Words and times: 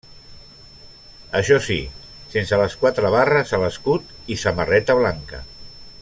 Això 1.39 1.59
sí, 1.65 1.77
sense 2.37 2.59
les 2.61 2.77
quatre 2.85 3.11
barres 3.19 3.53
a 3.57 3.63
l'escut, 3.65 4.11
i 4.37 4.43
samarreta 4.45 4.97
blanca. 5.03 5.45